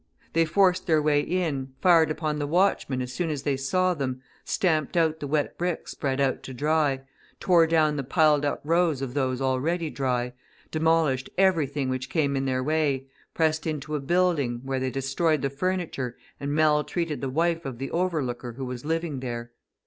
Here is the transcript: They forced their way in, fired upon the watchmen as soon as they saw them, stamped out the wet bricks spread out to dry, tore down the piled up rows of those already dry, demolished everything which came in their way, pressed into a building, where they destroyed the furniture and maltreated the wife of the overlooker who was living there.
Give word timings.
They 0.33 0.45
forced 0.45 0.87
their 0.87 0.99
way 0.99 1.21
in, 1.21 1.73
fired 1.79 2.09
upon 2.09 2.39
the 2.39 2.47
watchmen 2.47 3.03
as 3.03 3.13
soon 3.13 3.29
as 3.29 3.43
they 3.43 3.55
saw 3.55 3.93
them, 3.93 4.19
stamped 4.43 4.97
out 4.97 5.19
the 5.19 5.27
wet 5.27 5.59
bricks 5.59 5.91
spread 5.91 6.19
out 6.19 6.41
to 6.41 6.55
dry, 6.55 7.01
tore 7.39 7.67
down 7.67 7.97
the 7.97 8.03
piled 8.03 8.43
up 8.43 8.61
rows 8.63 9.03
of 9.03 9.13
those 9.13 9.41
already 9.41 9.91
dry, 9.91 10.33
demolished 10.71 11.29
everything 11.37 11.87
which 11.87 12.09
came 12.09 12.35
in 12.35 12.45
their 12.45 12.63
way, 12.63 13.05
pressed 13.35 13.67
into 13.67 13.93
a 13.93 13.99
building, 13.99 14.61
where 14.63 14.79
they 14.79 14.89
destroyed 14.89 15.43
the 15.43 15.51
furniture 15.51 16.17
and 16.39 16.51
maltreated 16.55 17.21
the 17.21 17.29
wife 17.29 17.63
of 17.63 17.77
the 17.77 17.91
overlooker 17.91 18.53
who 18.53 18.65
was 18.65 18.83
living 18.83 19.19
there. 19.19 19.51